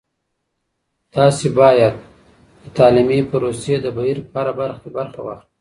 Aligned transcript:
تاسې 1.15 1.47
باید 1.59 1.95
د 2.61 2.65
تعلیمي 2.77 3.19
پروسې 3.31 3.75
د 3.81 3.85
بهیر 3.95 4.17
په 4.31 4.39
هره 4.41 4.53
برخه 4.59 4.79
کې 4.83 4.89
برخه 4.97 5.19
واخلئ. 5.23 5.47